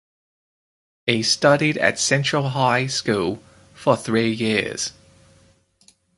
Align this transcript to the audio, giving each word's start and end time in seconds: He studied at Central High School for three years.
He 1.05 1.21
studied 1.21 1.77
at 1.77 1.99
Central 1.99 2.49
High 2.49 2.87
School 2.87 3.43
for 3.75 3.95
three 3.95 4.31
years. 4.31 4.93